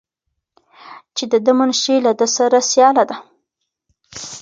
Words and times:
چې 1.15 1.23
د 1.31 1.33
ده 1.45 1.51
منشي 1.59 1.95
له 2.05 2.11
ده 2.19 2.27
سره 2.37 2.57
سیاله 2.71 3.03
ده. 3.09 3.17